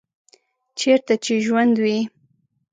چیرته 0.79 1.15
چې 1.23 1.33
ژوند 1.45 1.73
وي 1.83 1.99